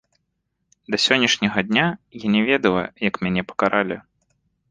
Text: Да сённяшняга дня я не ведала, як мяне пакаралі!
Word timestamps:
Да 0.91 0.97
сённяшняга 1.05 1.63
дня 1.69 1.83
я 2.25 2.33
не 2.37 2.41
ведала, 2.49 2.83
як 3.09 3.23
мяне 3.27 3.41
пакаралі! 3.51 3.97